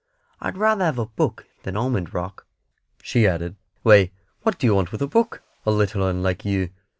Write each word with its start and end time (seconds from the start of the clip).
I'd 0.39 0.57
rather 0.57 0.83
have 0.85 0.97
a 0.97 1.05
book 1.05 1.45
than 1.61 1.77
almond 1.77 2.11
rock," 2.11 2.47
she 3.03 3.27
added. 3.27 3.55
"Why, 3.83 4.09
what 4.41 4.57
do 4.57 4.65
you 4.65 4.73
want 4.73 4.91
with 4.91 5.03
a 5.03 5.07
book, 5.07 5.43
a 5.63 5.69
little 5.69 6.01
'un 6.01 6.23
like 6.23 6.43
you?" 6.43 6.71